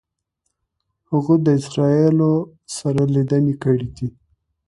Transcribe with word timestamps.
هغه 1.09 1.35
د 1.45 1.47
اسرائیلو 1.59 2.31
سره 2.77 3.01
لیدنې 3.15 3.55
کړي 3.63 3.87
دي. 3.97 4.09